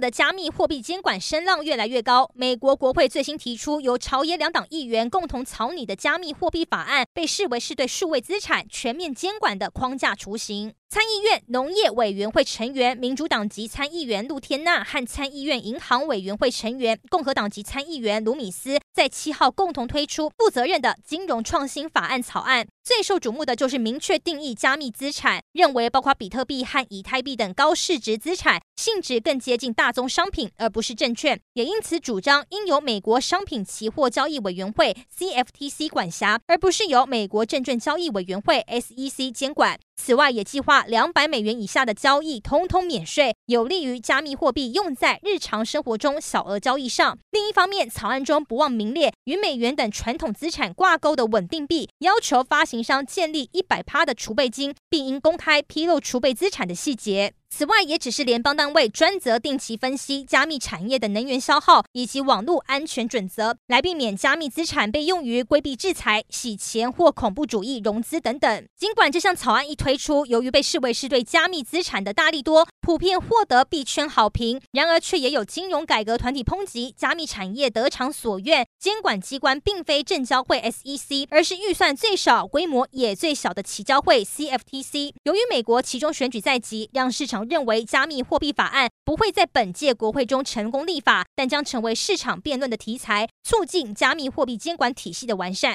[0.00, 2.30] 的加密货币监管声浪越来越高。
[2.34, 10.74] 美国国会最新提出由朝野两党议员共同草拟的加密货币法案，被视为是对数位资产全面监管的框架雏形。
[10.88, 22.68] 参议院农业委员会成员民主党籍参议员陆天娜和参议院银行委员会成员共和党籍参议员卢米斯在七号共同推出负责任的金融创新法案草案。
[22.86, 31.40] 最受瞩目的就是明确定义加密资产，认为包括比特币和以太币等高市值资产，性质更接近大宗商品，而不是证券。
[31.54, 39.80] 也因此主张应由美国商品期货交易委员会 （CFTC） 管辖，而不是由美国证券交易委员会 （SEC） 监管。
[39.96, 47.18] 此外，也计划两百美元以下的交易通通免税，有利于加密货币用在日常生活中小额交易上。
[47.30, 57.32] 另一方面，草案中不忘名列与美元等传统资产挂钩的稳定币，要求发行商建立一百趴的储备金，并应公开披露储备资产的细节。
[57.48, 68.66] 此外，也只是联邦单位专责定期分析加密产业的能源消耗以及网络安全准则，来避免加密资产被用于规避制裁、洗钱或恐怖主义融资等等。
[68.76, 85.12] 尽管这项草案一推出，由于被视为是对加密资产的大力多，普遍获得币圈好评，然而却也有金融改革团体抨击加密产业得偿所愿，监管机关并非证交会 SEC，而是预算最少、规模也最小的期交会 CFTC。
[85.24, 87.44] 由于美国期中选举在即，让市场。
[87.48, 95.74] 认为加密货币法案不会在本届国会中成功立法，但将成为市场辩论的题材，促进加密货币监管体系的完善。